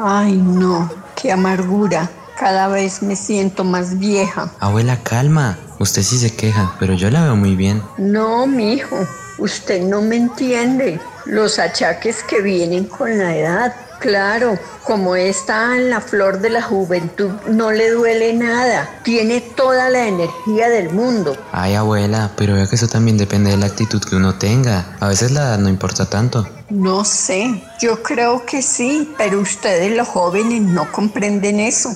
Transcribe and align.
Ay, 0.00 0.36
no, 0.36 0.88
qué 1.20 1.32
amargura. 1.32 2.08
Cada 2.38 2.68
vez 2.68 3.02
me 3.02 3.16
siento 3.16 3.64
más 3.64 3.98
vieja. 3.98 4.48
Abuela, 4.60 5.02
calma. 5.02 5.58
Usted 5.80 6.02
sí 6.02 6.18
se 6.18 6.32
queja, 6.36 6.76
pero 6.78 6.94
yo 6.94 7.10
la 7.10 7.24
veo 7.24 7.34
muy 7.34 7.56
bien. 7.56 7.82
No, 7.96 8.46
mi 8.46 8.74
hijo, 8.74 8.96
usted 9.38 9.82
no 9.82 10.00
me 10.00 10.14
entiende. 10.14 11.00
Los 11.24 11.58
achaques 11.58 12.22
que 12.22 12.40
vienen 12.40 12.84
con 12.84 13.18
la 13.18 13.36
edad. 13.36 13.74
Claro, 13.98 14.56
como 14.84 15.16
está 15.16 15.76
en 15.76 15.90
la 15.90 16.00
flor 16.00 16.40
de 16.40 16.50
la 16.50 16.62
juventud, 16.62 17.30
no 17.48 17.72
le 17.72 17.90
duele 17.90 18.32
nada. 18.32 18.88
Tiene 19.02 19.40
toda 19.40 19.90
la 19.90 20.06
energía 20.06 20.68
del 20.68 20.90
mundo. 20.90 21.36
Ay, 21.50 21.74
abuela, 21.74 22.30
pero 22.36 22.54
vea 22.54 22.68
que 22.68 22.76
eso 22.76 22.86
también 22.86 23.18
depende 23.18 23.50
de 23.50 23.56
la 23.56 23.66
actitud 23.66 24.00
que 24.00 24.14
uno 24.14 24.36
tenga. 24.36 24.96
A 25.00 25.08
veces 25.08 25.32
la 25.32 25.40
edad 25.40 25.58
no 25.58 25.68
importa 25.68 26.06
tanto. 26.06 26.48
No 26.70 27.04
sé, 27.04 27.64
yo 27.80 28.02
creo 28.02 28.46
que 28.46 28.62
sí, 28.62 29.12
pero 29.18 29.40
ustedes 29.40 29.96
los 29.96 30.06
jóvenes 30.06 30.62
no 30.62 30.92
comprenden 30.92 31.58
eso. 31.58 31.90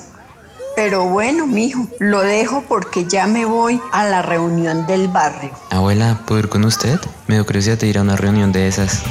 Pero 0.75 1.05
bueno, 1.05 1.47
mijo, 1.47 1.87
lo 1.99 2.21
dejo 2.21 2.65
porque 2.67 3.05
ya 3.05 3.27
me 3.27 3.45
voy 3.45 3.81
a 3.93 4.07
la 4.07 4.23
reunión 4.23 4.87
del 4.87 5.07
barrio. 5.07 5.51
Abuela, 5.71 6.23
¿puedo 6.27 6.41
ir 6.41 6.49
con 6.49 6.65
usted? 6.65 6.99
Me 7.27 7.35
dio 7.35 7.45
curiosidad 7.45 7.79
de 7.79 7.87
ir 7.87 7.99
a 7.99 8.03
una 8.03 8.17
reunión 8.17 8.51
de 8.53 8.67
esas. 8.67 9.03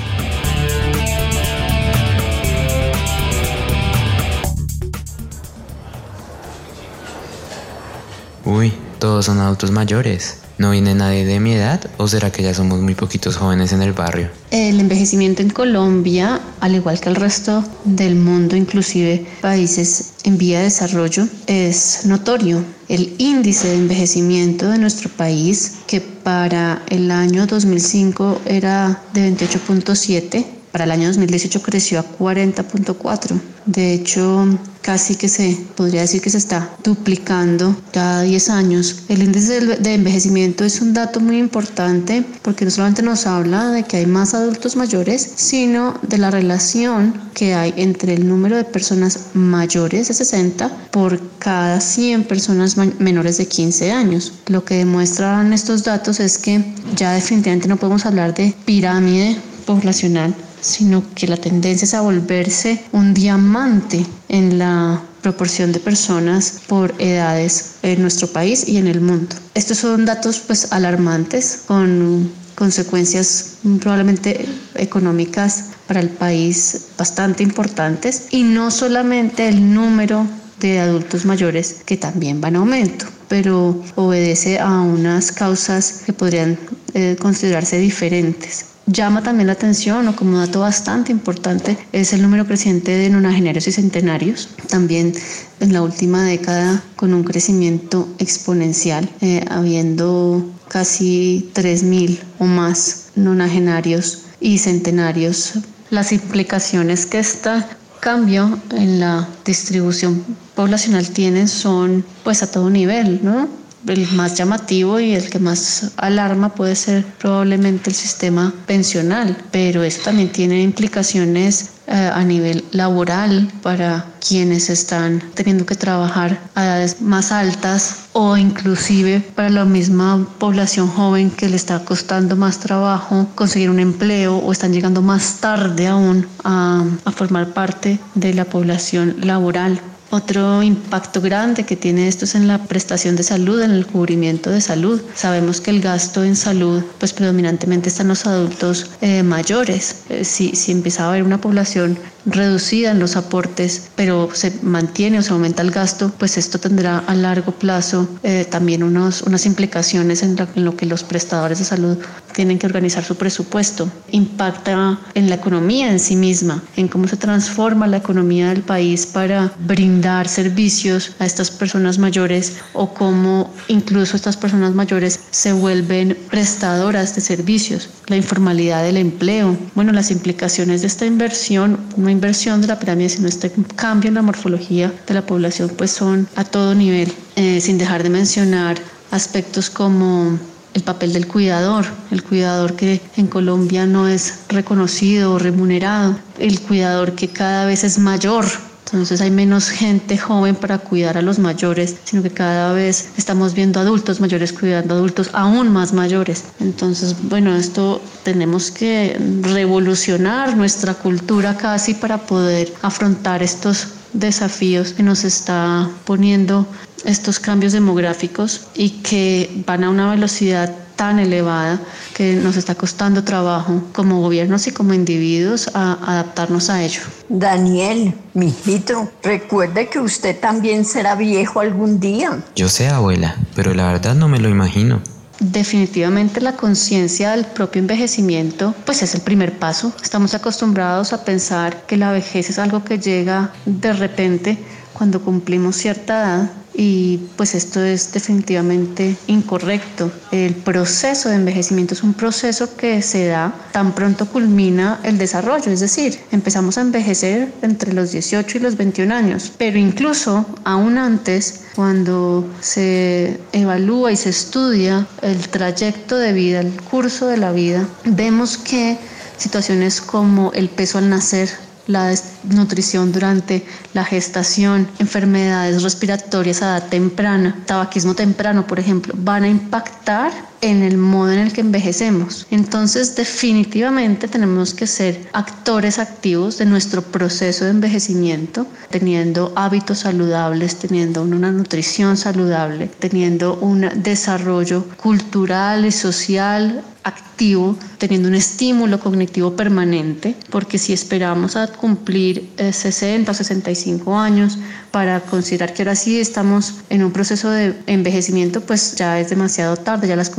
Uy, 8.53 8.73
todos 8.99 9.27
son 9.27 9.39
adultos 9.39 9.71
mayores. 9.71 10.39
¿No 10.57 10.71
viene 10.71 10.93
nadie 10.93 11.23
de 11.23 11.39
mi 11.39 11.53
edad 11.53 11.79
o 11.95 12.09
será 12.09 12.33
que 12.33 12.43
ya 12.43 12.53
somos 12.53 12.81
muy 12.81 12.95
poquitos 12.95 13.37
jóvenes 13.37 13.71
en 13.71 13.81
el 13.81 13.93
barrio? 13.93 14.29
El 14.51 14.81
envejecimiento 14.81 15.41
en 15.41 15.51
Colombia, 15.51 16.41
al 16.59 16.75
igual 16.75 16.99
que 16.99 17.07
el 17.07 17.15
resto 17.15 17.63
del 17.85 18.15
mundo, 18.15 18.57
inclusive 18.57 19.25
países 19.39 20.15
en 20.25 20.37
vía 20.37 20.57
de 20.57 20.65
desarrollo, 20.65 21.29
es 21.47 22.05
notorio. 22.05 22.61
El 22.89 23.15
índice 23.19 23.69
de 23.69 23.75
envejecimiento 23.75 24.67
de 24.67 24.79
nuestro 24.79 25.09
país, 25.09 25.77
que 25.87 26.01
para 26.01 26.83
el 26.89 27.09
año 27.09 27.47
2005 27.47 28.41
era 28.45 29.01
de 29.13 29.31
28.7, 29.31 30.45
para 30.71 30.85
el 30.85 30.91
año 30.91 31.07
2018 31.07 31.61
creció 31.61 31.99
a 31.99 32.05
40.4. 32.05 33.39
De 33.65 33.93
hecho, 33.93 34.47
casi 34.81 35.15
que 35.15 35.29
se 35.29 35.57
podría 35.75 36.01
decir 36.01 36.21
que 36.21 36.29
se 36.29 36.37
está 36.37 36.69
duplicando 36.83 37.75
cada 37.91 38.23
10 38.23 38.49
años. 38.49 39.03
El 39.07 39.21
índice 39.21 39.59
de 39.77 39.93
envejecimiento 39.93 40.65
es 40.65 40.81
un 40.81 40.93
dato 40.93 41.19
muy 41.19 41.37
importante 41.37 42.23
porque 42.41 42.65
no 42.65 42.71
solamente 42.71 43.03
nos 43.03 43.27
habla 43.27 43.69
de 43.69 43.83
que 43.83 43.97
hay 43.97 44.05
más 44.07 44.33
adultos 44.33 44.75
mayores, 44.75 45.33
sino 45.35 45.99
de 46.01 46.17
la 46.17 46.31
relación 46.31 47.13
que 47.33 47.53
hay 47.53 47.73
entre 47.77 48.15
el 48.15 48.27
número 48.27 48.55
de 48.55 48.63
personas 48.63 49.27
mayores 49.33 50.07
de 50.07 50.13
60 50.13 50.69
por 50.91 51.21
cada 51.37 51.79
100 51.79 52.23
personas 52.23 52.77
menores 52.77 53.37
de 53.37 53.47
15 53.47 53.91
años. 53.91 54.33
Lo 54.47 54.65
que 54.65 54.75
demuestran 54.75 55.53
estos 55.53 55.83
datos 55.83 56.19
es 56.19 56.37
que 56.37 56.63
ya 56.95 57.13
definitivamente 57.13 57.67
no 57.67 57.77
podemos 57.77 58.05
hablar 58.05 58.33
de 58.33 58.53
pirámide 58.65 59.37
poblacional 59.65 60.33
sino 60.61 61.03
que 61.15 61.27
la 61.27 61.37
tendencia 61.37 61.85
es 61.85 61.93
a 61.93 62.01
volverse 62.01 62.83
un 62.91 63.13
diamante 63.13 64.05
en 64.29 64.59
la 64.59 65.01
proporción 65.21 65.71
de 65.71 65.79
personas 65.79 66.61
por 66.67 66.93
edades 66.99 67.75
en 67.83 68.01
nuestro 68.01 68.27
país 68.27 68.67
y 68.67 68.77
en 68.77 68.87
el 68.87 69.01
mundo. 69.01 69.35
Estos 69.53 69.79
son 69.79 70.05
datos 70.05 70.39
pues 70.39 70.71
alarmantes 70.71 71.63
con 71.67 72.31
consecuencias 72.55 73.57
probablemente 73.79 74.45
económicas 74.75 75.65
para 75.87 75.99
el 75.99 76.09
país 76.09 76.87
bastante 76.97 77.43
importantes 77.43 78.27
y 78.31 78.43
no 78.43 78.71
solamente 78.71 79.47
el 79.47 79.73
número 79.73 80.27
de 80.59 80.79
adultos 80.79 81.25
mayores 81.25 81.77
que 81.85 81.97
también 81.97 82.41
va 82.43 82.49
en 82.49 82.57
aumento, 82.57 83.05
pero 83.27 83.81
obedece 83.95 84.59
a 84.59 84.81
unas 84.81 85.31
causas 85.31 86.03
que 86.05 86.13
podrían 86.13 86.57
eh, 86.93 87.15
considerarse 87.19 87.79
diferentes. 87.79 88.65
Llama 88.87 89.21
también 89.21 89.47
la 89.47 89.53
atención, 89.53 90.07
o 90.07 90.15
como 90.15 90.39
dato 90.39 90.61
bastante 90.61 91.11
importante, 91.11 91.77
es 91.91 92.13
el 92.13 92.21
número 92.21 92.47
creciente 92.47 92.91
de 92.91 93.09
nonagenarios 93.09 93.67
y 93.67 93.71
centenarios, 93.71 94.49
también 94.69 95.13
en 95.59 95.71
la 95.71 95.83
última 95.83 96.23
década 96.23 96.83
con 96.95 97.13
un 97.13 97.23
crecimiento 97.23 98.09
exponencial, 98.17 99.07
eh, 99.21 99.45
habiendo 99.49 100.43
casi 100.67 101.51
3.000 101.53 102.19
o 102.39 102.45
más 102.45 103.11
nonagenarios 103.15 104.23
y 104.39 104.57
centenarios. 104.57 105.53
Las 105.91 106.11
implicaciones 106.11 107.05
que 107.05 107.19
este 107.19 107.51
cambio 107.99 108.59
en 108.71 108.99
la 108.99 109.29
distribución 109.45 110.25
poblacional 110.55 111.07
tiene 111.09 111.47
son 111.47 112.03
pues 112.23 112.41
a 112.41 112.51
todo 112.51 112.69
nivel, 112.69 113.19
¿no? 113.23 113.60
El 113.87 114.11
más 114.13 114.35
llamativo 114.35 114.99
y 114.99 115.13
el 115.13 115.29
que 115.29 115.39
más 115.39 115.91
alarma 115.97 116.49
puede 116.49 116.75
ser 116.75 117.05
probablemente 117.19 117.89
el 117.89 117.95
sistema 117.95 118.53
pensional, 118.65 119.37
pero 119.51 119.83
esto 119.83 120.05
también 120.05 120.31
tiene 120.31 120.61
implicaciones 120.61 121.71
eh, 121.87 122.11
a 122.13 122.23
nivel 122.23 122.63
laboral 122.71 123.51
para 123.61 124.05
quienes 124.25 124.69
están 124.69 125.21
teniendo 125.33 125.65
que 125.65 125.75
trabajar 125.75 126.39
a 126.55 126.63
edades 126.63 127.01
más 127.01 127.31
altas 127.31 128.05
o 128.13 128.37
inclusive 128.37 129.19
para 129.35 129.49
la 129.49 129.65
misma 129.65 130.25
población 130.37 130.87
joven 130.87 131.31
que 131.31 131.49
le 131.49 131.55
está 131.55 131.83
costando 131.83 132.35
más 132.35 132.59
trabajo 132.59 133.27
conseguir 133.35 133.69
un 133.69 133.79
empleo 133.79 134.37
o 134.37 134.51
están 134.51 134.71
llegando 134.71 135.01
más 135.01 135.37
tarde 135.41 135.87
aún 135.87 136.27
a, 136.43 136.85
a 137.03 137.11
formar 137.11 137.53
parte 137.53 137.99
de 138.15 138.33
la 138.35 138.45
población 138.45 139.15
laboral. 139.23 139.81
Otro 140.11 140.61
impacto 140.61 141.21
grande 141.21 141.63
que 141.63 141.77
tiene 141.77 142.09
esto 142.09 142.25
es 142.25 142.35
en 142.35 142.45
la 142.45 142.57
prestación 142.65 143.15
de 143.15 143.23
salud, 143.23 143.61
en 143.61 143.71
el 143.71 143.85
cubrimiento 143.85 144.49
de 144.49 144.59
salud. 144.59 145.01
Sabemos 145.15 145.61
que 145.61 145.71
el 145.71 145.79
gasto 145.79 146.25
en 146.25 146.35
salud, 146.35 146.83
pues 146.99 147.13
predominantemente 147.13 147.87
están 147.87 148.09
los 148.09 148.25
adultos 148.25 148.91
eh, 148.99 149.23
mayores. 149.23 150.03
Eh, 150.09 150.25
si, 150.25 150.53
si 150.53 150.73
empieza 150.73 151.05
a 151.05 151.09
haber 151.09 151.23
una 151.23 151.39
población 151.39 151.97
reducida 152.25 152.91
en 152.91 152.99
los 152.99 153.15
aportes, 153.15 153.89
pero 153.95 154.29
se 154.33 154.53
mantiene 154.61 155.17
o 155.17 155.21
se 155.21 155.31
aumenta 155.31 155.63
el 155.63 155.71
gasto, 155.71 156.11
pues 156.19 156.37
esto 156.37 156.59
tendrá 156.59 156.99
a 156.99 157.15
largo 157.15 157.53
plazo 157.53 158.07
eh, 158.21 158.45
también 158.47 158.83
unos, 158.83 159.21
unas 159.23 159.45
implicaciones 159.45 160.21
en, 160.21 160.35
en, 160.55 160.65
lo 160.65 160.75
que 160.75 160.85
los 160.85 161.03
prestadores 161.03 161.57
de 161.59 161.65
salud 161.65 161.97
tienen 162.33 162.59
que 162.59 162.67
organizar 162.67 163.03
su 163.03 163.15
presupuesto. 163.15 163.89
Impacta 164.11 164.99
en 165.15 165.29
la 165.29 165.35
economía 165.35 165.89
en 165.89 165.99
sí 165.99 166.15
misma, 166.15 166.61
en 166.75 166.89
cómo 166.89 167.07
se 167.07 167.17
transforma 167.17 167.87
la 167.87 167.97
economía 167.97 168.49
del 168.49 168.61
país 168.61 169.07
para 169.07 169.51
brindar 169.65 170.00
servicios 170.27 171.11
a 171.19 171.25
estas 171.25 171.51
personas 171.51 171.97
mayores 171.97 172.57
o 172.73 172.93
cómo 172.93 173.53
incluso 173.67 174.15
estas 174.15 174.37
personas 174.37 174.73
mayores 174.73 175.19
se 175.31 175.53
vuelven 175.53 176.17
prestadoras 176.29 177.15
de 177.15 177.21
servicios, 177.21 177.89
la 178.07 178.17
informalidad 178.17 178.83
del 178.83 178.97
empleo, 178.97 179.57
bueno, 179.75 179.91
las 179.91 180.11
implicaciones 180.11 180.81
de 180.81 180.87
esta 180.87 181.05
inversión, 181.05 181.79
inversión 181.97 182.61
de 182.61 182.67
la 182.67 182.79
pirámide, 182.79 183.09
sino 183.09 183.27
este 183.27 183.51
cambio 183.75 184.09
en 184.09 184.15
la 184.15 184.21
morfología 184.21 184.91
de 185.07 185.13
la 185.13 185.25
población, 185.25 185.71
pues 185.77 185.91
son 185.91 186.27
a 186.35 186.43
todo 186.43 186.75
nivel, 186.75 187.11
eh, 187.35 187.61
sin 187.61 187.77
dejar 187.77 188.03
de 188.03 188.09
mencionar 188.09 188.77
aspectos 189.11 189.69
como 189.69 190.39
el 190.73 190.83
papel 190.83 191.13
del 191.13 191.27
cuidador, 191.27 191.85
el 192.11 192.23
cuidador 192.23 192.75
que 192.75 193.01
en 193.17 193.27
Colombia 193.27 193.85
no 193.85 194.07
es 194.07 194.39
reconocido 194.49 195.33
o 195.33 195.39
remunerado, 195.39 196.17
el 196.39 196.59
cuidador 196.61 197.13
que 197.13 197.27
cada 197.27 197.65
vez 197.65 197.83
es 197.83 197.97
mayor, 197.97 198.45
entonces 198.91 199.21
hay 199.21 199.31
menos 199.31 199.69
gente 199.69 200.17
joven 200.17 200.55
para 200.55 200.79
cuidar 200.79 201.17
a 201.17 201.21
los 201.21 201.39
mayores, 201.39 201.95
sino 202.03 202.21
que 202.21 202.29
cada 202.29 202.73
vez 202.73 203.09
estamos 203.17 203.53
viendo 203.53 203.79
adultos 203.79 204.19
mayores 204.19 204.51
cuidando 204.51 204.95
adultos 204.95 205.29
aún 205.33 205.71
más 205.71 205.93
mayores. 205.93 206.43
Entonces, 206.59 207.15
bueno, 207.23 207.55
esto 207.55 208.01
tenemos 208.23 208.69
que 208.69 209.17
revolucionar 209.43 210.57
nuestra 210.57 210.93
cultura 210.93 211.55
casi 211.55 211.93
para 211.93 212.17
poder 212.17 212.73
afrontar 212.81 213.41
estos 213.41 213.87
desafíos 214.13 214.91
que 214.91 215.03
nos 215.03 215.23
está 215.23 215.89
poniendo 216.05 216.67
estos 217.05 217.39
cambios 217.39 217.73
demográficos 217.73 218.61
y 218.75 218.89
que 219.01 219.63
van 219.65 219.83
a 219.83 219.89
una 219.89 220.11
velocidad 220.11 220.75
tan 221.01 221.17
elevada 221.17 221.81
que 222.13 222.35
nos 222.35 222.57
está 222.57 222.75
costando 222.75 223.23
trabajo 223.23 223.81
como 223.91 224.21
gobiernos 224.21 224.67
y 224.67 224.71
como 224.71 224.93
individuos 224.93 225.67
a 225.73 225.93
adaptarnos 225.93 226.69
a 226.69 226.83
ello. 226.83 227.01
Daniel, 227.27 228.13
mijito, 228.35 229.11
recuerde 229.23 229.89
que 229.89 229.97
usted 229.97 230.39
también 230.39 230.85
será 230.85 231.15
viejo 231.15 231.59
algún 231.59 231.99
día. 231.99 232.43
Yo 232.55 232.69
sé, 232.69 232.87
abuela, 232.87 233.35
pero 233.55 233.73
la 233.73 233.87
verdad 233.87 234.13
no 234.13 234.27
me 234.27 234.37
lo 234.37 234.47
imagino. 234.47 235.01
Definitivamente 235.39 236.39
la 236.39 236.55
conciencia 236.55 237.31
del 237.31 237.45
propio 237.45 237.79
envejecimiento 237.79 238.75
pues 238.85 239.01
es 239.01 239.15
el 239.15 239.21
primer 239.21 239.57
paso. 239.57 239.91
Estamos 240.03 240.35
acostumbrados 240.35 241.13
a 241.13 241.25
pensar 241.25 241.87
que 241.87 241.97
la 241.97 242.11
vejez 242.11 242.51
es 242.51 242.59
algo 242.59 242.83
que 242.83 242.99
llega 242.99 243.51
de 243.65 243.91
repente 243.91 244.59
cuando 244.93 245.19
cumplimos 245.23 245.77
cierta 245.77 246.19
edad 246.21 246.60
y 246.73 247.17
pues 247.35 247.55
esto 247.55 247.83
es 247.83 248.11
definitivamente 248.11 249.15
incorrecto. 249.27 250.11
El 250.31 250.55
proceso 250.55 251.29
de 251.29 251.35
envejecimiento 251.35 251.93
es 251.93 252.03
un 252.03 252.13
proceso 252.13 252.75
que 252.75 253.01
se 253.01 253.27
da 253.27 253.53
tan 253.71 253.93
pronto 253.93 254.25
culmina 254.27 254.99
el 255.03 255.17
desarrollo, 255.17 255.71
es 255.71 255.79
decir, 255.79 256.19
empezamos 256.31 256.77
a 256.77 256.81
envejecer 256.81 257.53
entre 257.61 257.93
los 257.93 258.11
18 258.11 258.57
y 258.57 258.61
los 258.61 258.77
21 258.77 259.13
años, 259.13 259.51
pero 259.57 259.77
incluso 259.77 260.45
aún 260.63 260.97
antes, 260.97 261.61
cuando 261.75 262.47
se 262.61 263.39
evalúa 263.51 264.11
y 264.11 264.17
se 264.17 264.29
estudia 264.29 265.07
el 265.21 265.49
trayecto 265.49 266.17
de 266.17 266.33
vida, 266.33 266.59
el 266.61 266.81
curso 266.81 267.27
de 267.27 267.37
la 267.37 267.51
vida, 267.51 267.87
vemos 268.05 268.57
que 268.57 268.97
situaciones 269.37 270.01
como 270.01 270.51
el 270.53 270.69
peso 270.69 270.97
al 270.97 271.09
nacer, 271.09 271.49
la 271.91 272.07
desnutrición 272.07 273.11
durante 273.11 273.65
la 273.93 274.03
gestación, 274.03 274.87
enfermedades 274.99 275.83
respiratorias 275.83 276.61
a 276.61 276.77
edad 276.77 276.89
temprana, 276.89 277.57
tabaquismo 277.65 278.15
temprano, 278.15 278.65
por 278.65 278.79
ejemplo, 278.79 279.13
van 279.17 279.43
a 279.43 279.49
impactar 279.49 280.50
en 280.61 280.83
el 280.83 280.97
modo 280.97 281.31
en 281.31 281.39
el 281.39 281.53
que 281.53 281.61
envejecemos. 281.61 282.47
Entonces, 282.51 283.15
definitivamente 283.15 284.27
tenemos 284.27 284.73
que 284.73 284.87
ser 284.87 285.27
actores 285.33 285.99
activos 285.99 286.57
de 286.57 286.65
nuestro 286.65 287.01
proceso 287.01 287.65
de 287.65 287.71
envejecimiento, 287.71 288.67
teniendo 288.89 289.51
hábitos 289.55 289.99
saludables, 289.99 290.77
teniendo 290.77 291.23
una 291.23 291.51
nutrición 291.51 292.17
saludable, 292.17 292.87
teniendo 292.99 293.55
un 293.55 293.89
desarrollo 294.03 294.85
cultural 294.97 295.85
y 295.85 295.91
social 295.91 296.83
activo, 297.03 297.75
teniendo 297.97 298.27
un 298.27 298.35
estímulo 298.35 298.99
cognitivo 298.99 299.55
permanente, 299.55 300.35
porque 300.49 300.77
si 300.77 300.93
esperamos 300.93 301.55
a 301.55 301.67
cumplir 301.67 302.49
60 302.57 303.31
o 303.31 303.33
65 303.33 304.17
años 304.17 304.59
para 304.91 305.21
considerar 305.21 305.73
que 305.73 305.81
ahora 305.81 305.95
sí 305.95 306.19
estamos 306.19 306.75
en 306.89 307.03
un 307.03 307.11
proceso 307.11 307.49
de 307.49 307.75
envejecimiento, 307.87 308.61
pues 308.61 308.95
ya 308.95 309.19
es 309.19 309.29
demasiado 309.29 309.77
tarde, 309.77 310.07
ya 310.07 310.15
las 310.15 310.29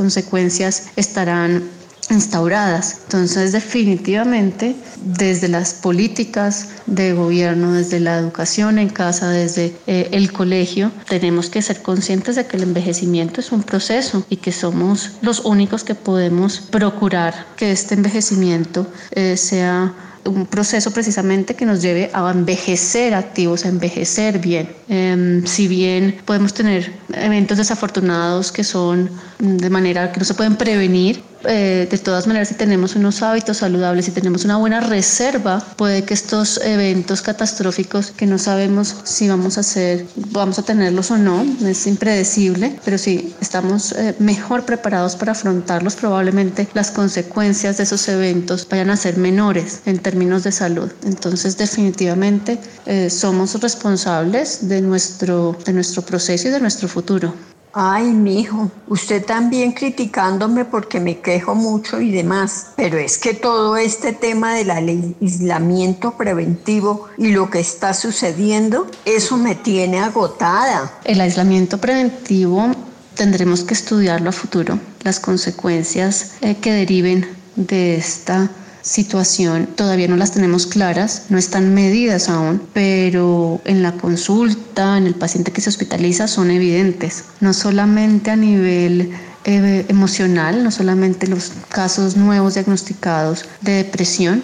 estarán 0.95 1.63
instauradas. 2.09 2.97
Entonces, 3.03 3.51
definitivamente, 3.51 4.75
desde 5.03 5.47
las 5.47 5.73
políticas 5.73 6.69
de 6.85 7.13
gobierno, 7.13 7.73
desde 7.73 7.99
la 7.99 8.17
educación 8.17 8.77
en 8.77 8.89
casa, 8.89 9.29
desde 9.29 9.75
eh, 9.87 10.09
el 10.11 10.31
colegio, 10.31 10.91
tenemos 11.07 11.49
que 11.49 11.61
ser 11.61 11.81
conscientes 11.81 12.35
de 12.35 12.45
que 12.45 12.57
el 12.57 12.63
envejecimiento 12.63 13.39
es 13.39 13.51
un 13.51 13.63
proceso 13.63 14.25
y 14.29 14.37
que 14.37 14.51
somos 14.51 15.11
los 15.21 15.41
únicos 15.45 15.83
que 15.83 15.95
podemos 15.95 16.59
procurar 16.59 17.47
que 17.55 17.71
este 17.71 17.95
envejecimiento 17.95 18.87
eh, 19.11 19.37
sea 19.37 19.93
un 20.25 20.45
proceso 20.45 20.91
precisamente 20.91 21.55
que 21.55 21.65
nos 21.65 21.81
lleve 21.81 22.09
a 22.13 22.31
envejecer 22.31 23.13
activos, 23.13 23.65
a 23.65 23.69
envejecer 23.69 24.39
bien. 24.39 24.69
Em, 24.87 25.45
si 25.45 25.67
bien 25.67 26.17
podemos 26.25 26.53
tener 26.53 26.91
eventos 27.13 27.57
desafortunados 27.57 28.51
que 28.51 28.63
son 28.63 29.09
de 29.39 29.69
manera 29.69 30.11
que 30.11 30.19
no 30.19 30.25
se 30.25 30.33
pueden 30.33 30.55
prevenir, 30.55 31.21
eh, 31.45 31.87
de 31.89 31.97
todas 31.97 32.27
maneras, 32.27 32.49
si 32.49 32.55
tenemos 32.55 32.95
unos 32.95 33.21
hábitos 33.21 33.57
saludables, 33.57 34.05
si 34.05 34.11
tenemos 34.11 34.45
una 34.45 34.57
buena 34.57 34.79
reserva, 34.79 35.63
puede 35.75 36.03
que 36.03 36.13
estos 36.13 36.59
eventos 36.63 37.21
catastróficos 37.21 38.11
que 38.11 38.25
no 38.25 38.37
sabemos 38.37 38.95
si 39.03 39.27
vamos 39.27 39.57
a 39.57 39.61
hacer, 39.61 40.05
vamos 40.31 40.59
a 40.59 40.63
tenerlos 40.63 41.11
o 41.11 41.17
no, 41.17 41.45
es 41.65 41.87
impredecible, 41.87 42.77
pero 42.83 42.97
si 42.97 43.33
estamos 43.41 43.91
eh, 43.93 44.15
mejor 44.19 44.65
preparados 44.65 45.15
para 45.15 45.33
afrontarlos, 45.33 45.95
probablemente 45.95 46.67
las 46.73 46.91
consecuencias 46.91 47.77
de 47.77 47.83
esos 47.83 48.07
eventos 48.07 48.67
vayan 48.69 48.89
a 48.89 48.97
ser 48.97 49.17
menores 49.17 49.81
en 49.85 49.99
términos 49.99 50.43
de 50.43 50.51
salud. 50.51 50.91
Entonces, 51.05 51.57
definitivamente 51.57 52.59
eh, 52.85 53.09
somos 53.09 53.59
responsables 53.61 54.67
de 54.67 54.81
nuestro, 54.81 55.57
de 55.65 55.73
nuestro 55.73 56.01
proceso 56.01 56.47
y 56.47 56.51
de 56.51 56.59
nuestro 56.59 56.87
futuro. 56.87 57.52
Ay, 57.75 58.05
mi 58.11 58.39
hijo, 58.39 58.69
usted 58.87 59.25
también 59.25 59.71
criticándome 59.71 60.63
porque 60.63 60.99
me 60.99 61.21
quejo 61.21 61.55
mucho 61.55 61.99
y 61.99 62.11
demás, 62.11 62.67
pero 62.75 62.99
es 62.99 63.17
que 63.17 63.33
todo 63.33 63.77
este 63.77 64.13
tema 64.13 64.53
del 64.53 64.69
aislamiento 64.69 66.11
preventivo 66.15 67.07
y 67.17 67.31
lo 67.31 67.49
que 67.49 67.59
está 67.59 67.95
sucediendo, 67.95 68.85
eso 69.05 69.37
me 69.37 69.55
tiene 69.55 69.99
agotada. 69.99 70.99
El 71.03 71.19
aislamiento 71.19 71.79
preventivo 71.79 72.67
tendremos 73.15 73.63
que 73.63 73.73
estudiarlo 73.73 74.29
a 74.29 74.33
futuro, 74.33 74.77
las 75.01 75.19
consecuencias 75.19 76.33
eh, 76.41 76.55
que 76.61 76.71
deriven 76.71 77.27
de 77.55 77.95
esta 77.95 78.51
situación 78.83 79.67
todavía 79.75 80.07
no 80.07 80.17
las 80.17 80.31
tenemos 80.31 80.67
claras, 80.67 81.23
no 81.29 81.37
están 81.37 81.73
medidas 81.73 82.29
aún, 82.29 82.61
pero 82.73 83.61
en 83.65 83.81
la 83.81 83.93
consulta, 83.93 84.97
en 84.97 85.07
el 85.07 85.15
paciente 85.15 85.51
que 85.51 85.61
se 85.61 85.69
hospitaliza, 85.69 86.27
son 86.27 86.51
evidentes, 86.51 87.23
no 87.39 87.53
solamente 87.53 88.29
a 88.29 88.35
nivel 88.35 89.11
eh, 89.45 89.85
emocional, 89.87 90.63
no 90.63 90.69
solamente 90.69 91.27
los 91.27 91.53
casos 91.69 92.17
nuevos 92.17 92.53
diagnosticados 92.53 93.45
de 93.61 93.71
depresión, 93.71 94.43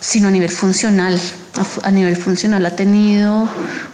sino 0.00 0.28
a 0.28 0.30
nivel 0.30 0.50
funcional. 0.50 1.18
A, 1.82 1.90
nivel 1.90 2.16
funcional 2.16 2.64
ha 2.66 2.76
tenido 2.76 3.48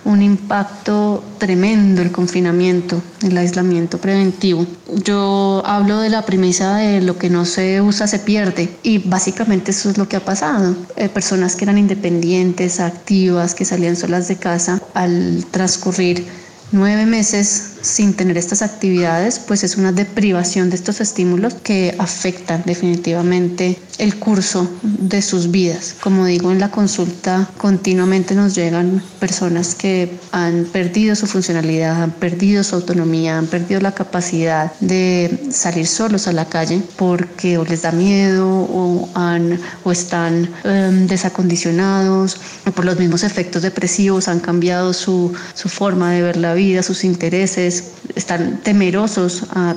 un 0.05 0.21
impacto 0.21 1.25
tremendo 1.39 2.03
el 2.03 2.12
confinamiento, 2.12 3.03
el 3.23 3.39
aislamiento 3.39 3.97
preventivo. 3.99 4.67
Yo 5.03 5.62
hablo 5.65 6.01
de 6.01 6.11
la 6.11 6.27
premisa 6.27 6.77
de 6.77 7.01
lo 7.01 7.17
que 7.17 7.31
no 7.31 7.47
se 7.47 7.81
usa 7.81 8.06
se 8.06 8.19
pierde 8.19 8.77
y 8.83 8.99
básicamente 8.99 9.71
eso 9.71 9.89
es 9.89 9.97
lo 9.97 10.09
que 10.09 10.17
ha 10.17 10.25
pasado. 10.25 10.77
Eh, 10.97 11.09
personas 11.09 11.56
que 11.56 11.65
eran 11.65 11.79
independientes, 11.79 12.81
activas, 12.81 13.55
que 13.55 13.65
salían 13.65 13.97
solas 13.97 14.29
de 14.29 14.37
casa, 14.37 14.83
al 14.93 15.47
transcurrir 15.50 16.27
nueve 16.71 17.07
meses 17.07 17.74
sin 17.85 18.15
tener 18.15 18.39
estas 18.39 18.63
actividades, 18.63 19.39
pues 19.39 19.63
es 19.63 19.77
una 19.77 19.93
deprivación 19.93 20.71
de 20.71 20.76
estos 20.76 21.00
estímulos 21.00 21.55
que 21.55 21.95
afectan 21.99 22.62
definitivamente 22.64 23.79
el 23.99 24.17
curso 24.17 24.69
de 24.83 25.21
sus 25.23 25.50
vidas. 25.50 25.95
Como 26.00 26.25
digo, 26.25 26.50
en 26.50 26.59
la 26.59 26.71
consulta 26.71 27.49
continuamente 27.59 28.35
nos 28.35 28.55
llegan 28.55 29.03
personas 29.21 29.75
que 29.75 30.19
han 30.33 30.64
perdido 30.64 31.14
su 31.14 31.26
funcionalidad, 31.26 32.03
han 32.03 32.11
perdido 32.11 32.64
su 32.64 32.75
autonomía, 32.75 33.38
han 33.38 33.47
perdido 33.47 33.81
la 33.81 33.93
capacidad 33.93 34.73
de 34.81 35.49
salir 35.50 35.87
solos 35.87 36.26
a 36.26 36.33
la 36.33 36.47
calle 36.47 36.83
porque 36.97 37.59
o 37.59 37.64
les 37.64 37.83
da 37.83 37.93
miedo 37.93 38.49
o, 38.49 39.09
han, 39.14 39.61
o 39.85 39.93
están 39.93 40.49
em, 40.64 41.07
desacondicionados 41.07 42.41
o 42.67 42.73
por 42.73 42.85
los 42.85 42.99
mismos 42.99 43.23
efectos 43.23 43.62
depresivos 43.62 44.26
han 44.26 44.41
cambiado 44.41 44.93
su, 44.93 45.33
su 45.55 45.69
forma 45.69 46.12
de 46.12 46.23
ver 46.23 46.37
la 46.37 46.55
vida, 46.55 46.83
sus 46.83 47.05
intereses 47.05 47.74
están 48.14 48.61
temerosos 48.62 49.45
a, 49.50 49.76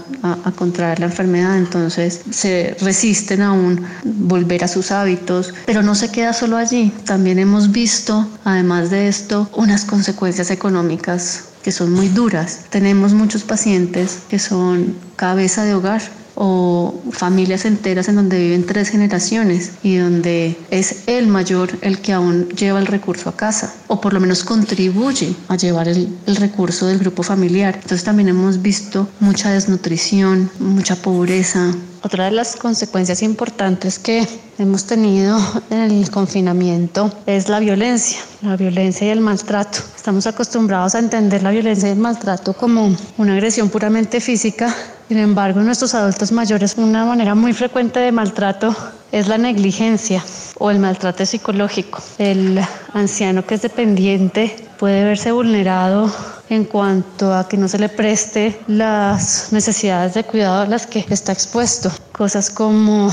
contraer 0.56 1.00
la 1.00 1.06
enfermedad, 1.08 1.58
entonces 1.58 2.22
se 2.32 2.76
resisten 2.82 3.42
aún 3.42 3.86
volver 4.04 4.64
a 4.64 4.68
sus 4.68 4.92
hábitos, 4.92 5.54
pero 5.66 5.82
no 5.82 5.96
se 5.96 6.12
queda 6.12 6.34
solo 6.34 6.58
allí. 6.58 6.92
También 7.06 7.40
hemos 7.40 7.72
visto, 7.72 8.28
además 8.44 8.90
de 8.90 9.08
esto, 9.08 9.50
unas 9.56 9.86
consecuencias 9.86 10.50
económicas 10.52 11.50
que 11.64 11.72
son 11.72 11.92
muy 11.92 12.08
duras. 12.08 12.62
Tenemos 12.70 13.14
muchos 13.14 13.44
pacientes 13.44 14.20
que 14.30 14.40
son 14.40 14.96
cabeza 15.16 15.64
de 15.66 15.74
hogar 15.74 16.02
o 16.40 16.94
familias 17.12 17.66
enteras 17.66 18.08
en 18.08 18.16
donde 18.16 18.40
viven 18.40 18.66
tres 18.66 18.90
generaciones 18.90 19.72
y 19.82 19.98
donde 19.98 20.56
es 20.70 21.04
el 21.08 21.26
mayor 21.28 21.70
el 21.82 22.00
que 22.00 22.14
aún 22.14 22.48
lleva 22.50 22.80
el 22.80 22.86
recurso 22.86 23.30
a 23.30 23.36
casa 23.36 23.74
o 23.88 24.00
por 24.00 24.14
lo 24.14 24.20
menos 24.20 24.44
contribuye 24.44 25.34
a 25.48 25.56
llevar 25.56 25.88
el, 25.88 26.16
el 26.28 26.36
recurso 26.36 26.86
del 26.86 27.00
grupo 27.00 27.24
familiar. 27.24 27.76
Entonces 27.76 28.04
también 28.04 28.30
hemos 28.30 28.62
visto 28.62 29.10
mucha 29.20 29.52
desnutrición, 29.52 30.52
mucha 30.60 30.96
pobreza, 30.96 31.74
otra 32.04 32.26
de 32.26 32.32
las 32.32 32.56
consecuencias 32.56 33.24
importantes 33.24 33.98
que 33.98 34.26
hemos 34.60 34.86
tenido 34.86 35.38
en 35.70 35.80
el 35.80 36.10
confinamiento 36.12 37.12
es 37.26 37.50
la 37.50 37.60
violencia, 37.60 38.20
la 38.42 38.56
violencia 38.56 39.08
y 39.08 39.10
el 39.10 39.20
maltrato. 39.20 39.80
Estamos 39.96 40.28
acostumbrados 40.28 40.96
a 40.96 41.00
entender 41.00 41.44
la 41.44 41.52
violencia 41.52 41.90
y 41.90 41.94
el 41.94 41.98
maltrato 41.98 42.54
como 42.54 42.96
una 43.18 43.34
agresión 43.34 43.70
puramente 43.70 44.22
física 44.22 44.74
Sin 45.08 45.20
embargo, 45.20 45.62
nuestros 45.62 45.96
adultos 45.96 46.34
mayores, 46.34 46.76
una 46.78 47.06
manera 47.06 47.34
muy 47.34 47.54
frecuente 47.54 48.02
de 48.02 48.12
maltrato 48.12 48.76
es 49.10 49.30
la 49.30 49.38
negligencia 49.38 50.22
o 50.60 50.70
el 50.70 50.80
maltrato 50.80 51.26
psicológico. 51.26 52.04
El 52.18 52.60
anciano 52.94 53.46
que 53.46 53.56
es 53.56 53.62
dependiente 53.62 54.54
puede 54.78 55.06
verse 55.06 55.32
vulnerado 55.32 56.12
en 56.50 56.66
cuanto 56.66 57.34
a 57.34 57.48
que 57.48 57.56
no 57.56 57.70
se 57.70 57.80
le 57.80 57.88
preste 57.88 58.60
las 58.68 59.54
necesidades 59.54 60.14
de 60.14 60.26
cuidado 60.26 60.64
a 60.64 60.68
las 60.68 60.88
que 60.88 61.06
está 61.10 61.32
expuesto. 61.32 61.90
Cosas 62.12 62.50
como 62.50 63.10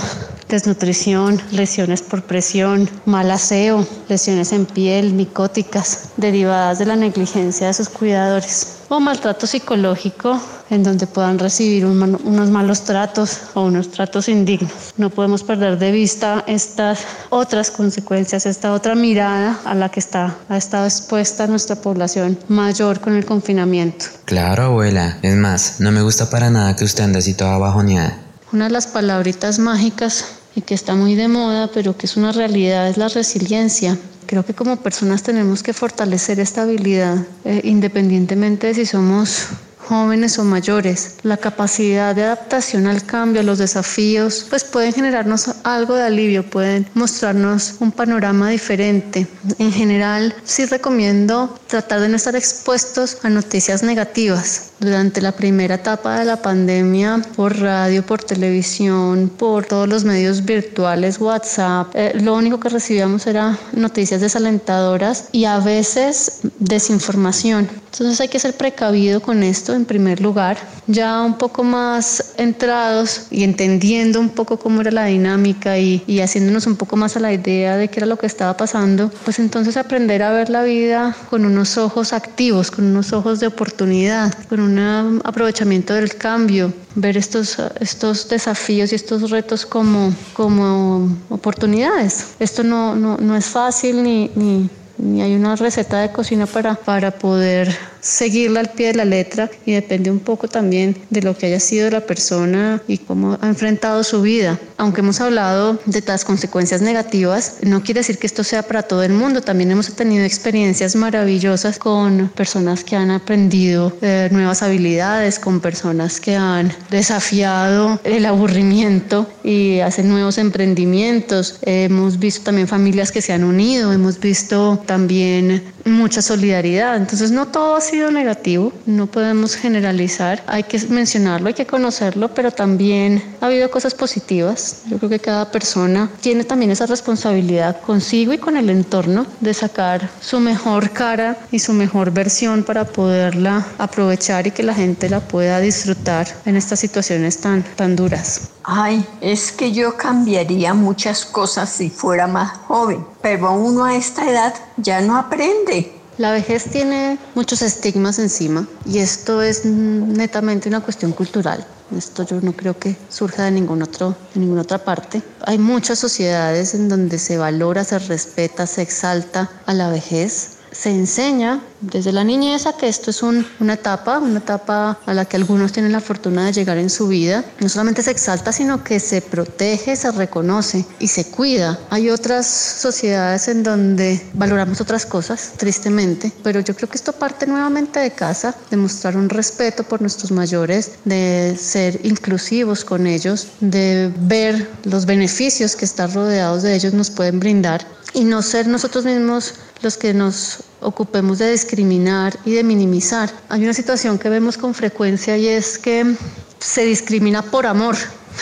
desnutrición, 0.49 1.41
lesiones 1.53 2.03
por 2.03 2.23
presión, 2.23 2.89
mal 3.07 3.31
aseo, 3.31 3.87
lesiones 4.09 4.53
en 4.53 4.67
piel, 4.67 5.13
micóticas, 5.13 6.11
derivadas 6.17 6.79
de 6.79 6.87
la 6.87 6.97
negligencia 6.97 7.67
de 7.69 7.75
sus 7.75 7.89
cuidadores. 7.89 8.79
O 8.89 9.01
maltrato 9.01 9.47
psicológico 9.47 10.41
en 10.71 10.83
donde 10.83 11.07
puedan 11.07 11.39
recibir 11.39 11.87
unos 11.87 12.51
malos 12.51 12.85
tratos 12.85 13.39
o 13.55 13.63
unos 13.63 13.91
tratos 13.91 14.29
indignos. 14.29 14.95
No 14.97 15.11
podemos 15.11 15.43
perder 15.43 15.79
de 15.79 15.93
vista 15.93 16.45
estas 16.47 17.01
otras 17.31 17.71
consecuencias, 17.71 18.47
esta 18.47 18.73
otra 18.73 18.95
mirada 18.95 19.61
a 19.65 19.75
la 19.75 19.89
que 19.89 20.01
está, 20.01 20.37
ha 20.49 20.57
estado 20.57 20.85
expuesta 20.85 21.47
nuestra 21.47 21.77
población 21.77 22.39
mayor 22.49 23.01
con 23.01 23.15
el 23.15 23.25
confinamiento. 23.25 24.07
Claro, 24.25 24.65
abuela. 24.65 25.19
Es 25.23 25.35
más, 25.35 25.81
no 25.81 25.91
me 25.93 26.03
gusta 26.03 26.31
para 26.31 26.51
nada 26.51 26.77
que 26.77 26.85
usted 26.85 27.05
ande 27.05 27.19
así 27.19 27.35
toda 27.35 27.59
bajoneada. 27.59 28.24
Una 28.55 28.67
de 28.67 28.71
las 28.71 28.87
palabritas 28.87 29.59
mágicas 29.59 30.27
y 30.55 30.61
que 30.61 30.75
está 30.75 30.95
muy 30.95 31.17
de 31.17 31.27
moda, 31.27 31.69
pero 31.75 31.97
que 31.97 32.07
es 32.07 32.17
una 32.17 32.31
realidad, 32.31 32.89
es 32.89 32.97
la 32.97 33.09
resiliencia. 33.09 33.99
Creo 34.27 34.47
que 34.47 34.55
como 34.55 34.77
personas 34.77 35.25
tenemos 35.25 35.65
que 35.65 35.73
fortalecer 35.73 36.39
esta 36.39 36.63
habilidad, 36.63 37.17
eh, 37.45 37.63
independientemente 37.65 38.69
de 38.69 38.75
si 38.75 38.87
somos 38.87 39.47
jóvenes 39.85 40.39
o 40.39 40.45
mayores. 40.45 41.17
La 41.23 41.37
capacidad 41.37 42.15
de 42.15 42.25
adaptación 42.25 42.87
al 42.87 43.05
cambio, 43.05 43.41
a 43.41 43.45
los 43.45 43.59
desafíos, 43.59 44.47
pues 44.49 44.65
pueden 44.65 44.93
generarnos 44.93 45.51
algo 45.63 45.95
de 45.95 46.05
alivio, 46.05 46.49
pueden 46.49 46.87
mostrarnos 46.95 47.77
un 47.81 47.93
panorama 47.93 48.51
diferente. 48.51 49.27
En 49.59 49.73
general, 49.73 50.35
sí 50.45 50.65
recomiendo 50.67 51.59
tratar 51.67 52.01
de 52.01 52.09
no 52.09 52.17
estar 52.17 52.37
expuestos 52.37 53.19
a 53.23 53.29
noticias 53.29 53.83
negativas. 53.83 54.71
Durante 54.81 55.23
la 55.23 55.33
primera 55.33 55.77
etapa 55.77 56.19
de 56.19 56.25
la 56.25 56.43
pandemia, 56.43 57.23
por 57.37 57.59
radio, 57.59 58.05
por 58.05 58.23
televisión, 58.23 59.31
por 59.37 59.65
todos 59.65 59.89
los 59.89 60.05
medios 60.05 60.45
virtuales, 60.45 61.21
WhatsApp, 61.21 61.89
eh, 61.95 62.13
lo 62.21 62.35
único 62.35 62.61
que 62.61 62.69
recibíamos 62.69 63.27
era 63.27 63.59
noticias 63.73 64.21
desalentadoras 64.21 65.29
y 65.33 65.45
a 65.45 65.59
veces 65.59 66.41
desinformación. 66.59 67.69
Entonces 67.93 68.21
hay 68.21 68.29
que 68.29 68.41
ser 68.41 68.55
precavido 68.55 69.23
con 69.23 69.43
esto 69.43 69.74
en 69.77 69.85
primer 69.85 70.21
lugar, 70.21 70.57
ya 70.87 71.23
un 71.23 71.39
poco 71.39 71.65
más 71.65 72.35
entrados 72.37 73.27
y 73.31 73.45
entendiendo 73.45 74.21
un 74.21 74.31
poco 74.31 74.59
cómo 74.59 74.81
era 74.81 74.91
la 74.91 75.07
dinámica 75.07 75.79
y, 75.79 76.03
y 76.07 76.21
haciéndonos 76.21 76.67
un 76.67 76.77
poco 76.77 76.97
más 76.97 77.17
a 77.17 77.21
la 77.21 77.33
idea 77.33 77.77
de 77.77 77.89
qué 77.89 78.01
era 78.01 78.07
lo 78.07 78.17
que 78.17 78.27
estaba 78.27 78.57
pasando, 78.57 79.11
pues 79.25 79.39
entonces 79.39 79.77
aprender 79.77 80.23
a 80.23 80.33
ver 80.33 80.51
la 80.51 80.63
vida 80.63 81.17
con 81.31 81.45
unos 81.45 81.79
ojos 81.79 82.13
activos, 82.13 82.71
con 82.71 82.87
unos 82.87 83.13
ojos 83.13 83.41
de 83.41 83.47
oportunidad, 83.47 84.33
con 84.49 84.61
un 84.61 85.21
aprovechamiento 85.25 85.95
del 85.95 86.15
cambio, 86.17 86.73
ver 86.95 87.17
estos, 87.17 87.57
estos 87.81 88.29
desafíos 88.29 88.93
y 88.93 88.95
estos 88.95 89.31
retos 89.31 89.67
como, 89.67 90.13
como 90.33 91.09
oportunidades. 91.29 92.35
Esto 92.39 92.63
no, 92.63 92.95
no, 92.95 93.17
no 93.17 93.37
es 93.37 93.47
fácil 93.47 94.03
ni, 94.03 94.31
ni, 94.35 94.69
ni 94.99 95.23
hay 95.23 95.35
una 95.35 95.57
receta 95.57 96.01
de 96.01 96.13
cocina 96.13 96.47
para, 96.47 96.75
para 96.75 97.11
poder 97.11 97.77
seguirla 98.05 98.61
al 98.61 98.71
pie 98.71 98.89
de 98.89 98.95
la 98.95 99.05
letra 99.05 99.51
y 99.65 99.73
depende 99.73 100.11
un 100.11 100.21
poco 100.21 100.47
también 100.47 100.97
de 101.11 101.23
lo 101.23 101.37
que 101.37 101.47
haya 101.47 101.59
sido 101.59 101.91
la 101.91 102.03
persona 102.03 102.83
y 102.87 102.99
cómo 102.99 103.39
ha 103.41 103.49
enfrentado 103.49 104.05
su 104.05 104.21
vida. 104.21 104.59
Aunque 104.77 105.01
hemos 105.01 105.21
hablado 105.21 105.79
de 105.87 106.03
las 106.07 106.25
consecuencias 106.25 106.83
negativas, 106.83 107.57
no 107.63 107.83
quiere 107.83 108.01
decir 108.01 108.19
que 108.19 108.27
esto 108.27 108.45
sea 108.45 108.63
para 108.63 108.83
todo 108.83 109.03
el 109.03 109.13
mundo. 109.13 109.41
También 109.41 109.71
hemos 109.71 109.93
tenido 109.95 110.25
experiencias 110.25 110.95
maravillosas 110.97 111.79
con 111.79 112.29
personas 112.35 112.85
que 112.85 112.95
han 112.95 113.11
aprendido 113.11 113.97
eh, 114.03 114.29
nuevas 114.31 114.63
habilidades, 114.63 115.39
con 115.39 115.61
personas 115.61 116.21
que 116.21 116.37
han 116.37 116.73
desafiado 116.91 118.01
el 118.05 118.27
aburrimiento 118.27 119.27
y 119.43 119.81
hacen 119.81 120.09
nuevos 120.09 120.37
emprendimientos. 120.39 121.59
hemos 121.63 122.19
visto 122.19 122.43
también 122.43 122.69
familias 122.69 123.11
que 123.13 123.23
se 123.23 123.33
han 123.33 123.45
unido, 123.45 123.93
hemos 123.93 124.21
visto 124.21 124.83
también 124.87 125.63
mucha 125.85 126.21
solidaridad. 126.21 126.97
Entonces 126.97 127.31
no 127.31 127.47
todo 127.49 127.77
ha 127.77 127.81
sido 127.81 127.94
negativo, 127.95 128.73
no 128.87 129.07
podemos 129.07 129.55
generalizar, 129.55 130.43
hay 130.47 130.65
que 130.65 130.79
mencionarlo, 130.89 131.49
hay 131.49 131.55
que 131.55 131.67
conocerlo, 131.67 132.35
pero 132.35 132.51
también 132.51 133.23
ha 133.41 133.47
habido 133.47 133.71
cosas 133.71 133.95
positivas. 133.95 134.83
Yo 134.89 134.99
creo 134.99 135.11
que 135.11 135.21
cada 135.21 135.51
persona 135.51 136.11
tiene 136.21 136.45
también 136.45 136.71
esa 136.71 136.87
responsabilidad 136.87 137.81
consigo 137.81 138.33
y 138.33 138.39
con 138.39 138.57
el 138.57 138.69
entorno 138.69 139.27
de 139.41 139.55
sacar 139.55 140.11
su 140.21 140.41
mejor 140.41 140.91
cara 140.91 141.37
y 141.51 141.61
su 141.61 141.73
mejor 141.73 142.11
versión 142.11 142.65
para 142.65 142.85
poderla 142.85 143.65
aprovechar 143.79 144.47
y 144.47 144.51
que 144.51 144.63
la 144.63 144.75
gente 144.75 145.09
la 145.09 145.21
pueda 145.21 145.61
disfrutar 145.61 146.27
en 146.45 146.57
estas 146.57 146.81
situaciones 146.81 147.41
tan, 147.41 147.63
tan 147.63 147.97
duras. 147.97 148.51
Ay, 148.65 149.07
es 149.21 149.53
que 149.53 149.73
yo 149.73 149.97
cambiaría 149.97 150.75
muchas 150.75 151.25
cosas 151.25 151.71
si 151.71 151.91
fuera 151.91 152.27
más 152.27 152.57
joven, 152.67 153.05
pero 153.21 153.53
uno 153.53 153.85
a 153.85 153.95
esta 153.95 154.29
edad 154.29 154.55
ya 154.77 155.01
no 155.01 155.17
aprende. 155.17 156.04
La 156.17 156.31
vejez 156.31 156.71
tiene 156.71 157.19
muchos 157.35 157.61
estigmas 157.61 158.21
encima 158.21 158.69
y 158.85 158.99
esto 158.99 159.43
es 159.43 159.65
netamente 159.65 160.69
una 160.69 160.81
cuestión 160.81 161.11
cultural. 161.11 161.67
Esto 161.97 162.25
yo 162.25 162.41
no 162.41 162.53
creo 162.53 162.79
que 162.79 162.97
surja 163.09 163.45
de, 163.45 163.51
ningún 163.51 163.83
otro, 163.83 164.17
de 164.33 164.41
ninguna 164.41 164.63
otra 164.63 164.79
parte. 164.79 165.23
Hay 165.45 165.59
muchas 165.59 165.99
sociedades 165.99 166.75
en 166.75 166.89
donde 166.89 167.19
se 167.19 167.37
valora, 167.37 167.83
se 167.83 167.99
respeta, 167.99 168.67
se 168.67 168.83
exalta 168.83 169.51
a 169.67 169.75
la 169.75 169.91
vejez 169.91 170.54
se 170.75 170.91
enseña 170.91 171.63
desde 171.81 172.13
la 172.13 172.25
niñez 172.25 172.67
a 172.67 172.77
que 172.77 172.89
esto 172.89 173.11
es 173.11 173.23
una 173.23 173.75
etapa, 173.75 174.19
una 174.19 174.39
etapa 174.39 174.99
a 175.07 175.15
la 175.15 175.25
que 175.25 175.37
algunos 175.37 175.73
tienen 175.73 175.93
la 175.93 176.01
fortuna 176.01 176.47
de 176.47 176.53
llegar 176.53 176.79
en 176.79 176.91
su 176.91 177.09
vida. 177.09 177.45
No 177.61 177.69
solamente 177.69 178.03
se 178.03 178.11
exalta, 178.11 178.53
sino 178.53 178.83
que 178.83 179.01
se 179.01 179.23
protege, 179.23 179.97
se 179.97 180.11
reconoce 180.11 180.85
y 180.99 181.09
se 181.09 181.27
cuida. 181.27 181.79
Hay 181.91 182.11
otras 182.11 182.47
sociedades 182.47 183.49
en 183.49 183.63
donde 183.63 184.21
valoramos 184.35 184.81
otras 184.81 185.07
cosas, 185.07 185.53
tristemente, 185.57 186.33
pero 186.43 186.61
yo 186.61 186.75
creo 186.75 186.89
que 186.89 186.97
esto 186.97 187.13
parte 187.13 187.47
nuevamente 187.47 188.01
de 188.01 188.11
casa, 188.13 188.55
de 188.71 188.77
mostrar 188.77 189.17
un 189.17 189.29
respeto 189.29 189.85
por 189.85 190.01
nuestros 190.01 190.33
mayores, 190.33 190.93
de 191.05 191.57
ser 191.61 192.01
inclusivos 192.05 192.85
con 192.85 193.07
ellos, 193.07 193.49
de 193.61 194.13
ver 194.21 194.69
los 194.85 195.07
beneficios 195.07 195.77
que 195.77 195.85
estar 195.85 196.13
rodeados 196.13 196.63
de 196.63 196.75
ellos 196.75 196.95
nos 196.95 197.11
pueden 197.11 197.41
brindar 197.41 197.87
y 198.15 198.25
no 198.25 198.43
ser 198.43 198.67
nosotros 198.69 199.05
mismos 199.05 199.55
los 199.83 199.97
que 199.97 200.15
nos 200.15 200.61
ocupemos 200.81 201.39
de 201.39 201.51
discriminar 201.51 202.39
y 202.45 202.53
de 202.53 202.65
minimizar. 202.65 203.31
Hay 203.49 203.65
una 203.65 203.75
situación 203.75 204.19
que 204.19 204.29
vemos 204.29 204.57
con 204.57 204.73
frecuencia 204.73 205.37
y 205.37 205.49
es 205.49 205.79
que 205.79 206.17
se 206.59 206.85
discrimina 206.85 207.43
por 207.43 207.67
amor. 207.67 207.97